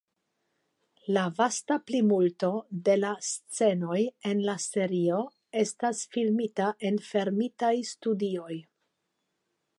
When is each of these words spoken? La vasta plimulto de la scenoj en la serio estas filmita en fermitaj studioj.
La 1.17 1.25
vasta 1.39 1.75
plimulto 1.89 2.49
de 2.87 2.95
la 3.01 3.11
scenoj 3.27 3.99
en 4.31 4.41
la 4.49 4.57
serio 4.65 5.21
estas 5.65 6.03
filmita 6.17 6.73
en 6.91 7.01
fermitaj 7.13 7.73
studioj. 7.93 8.53